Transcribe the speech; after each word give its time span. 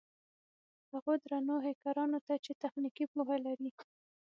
هغو 0.91 1.13
درنو 1.23 1.55
هېکرانو 1.67 2.19
ته 2.27 2.33
چې 2.45 2.51
تخنيکي 2.63 3.05
پوهه 3.13 3.37
لري. 3.45 3.69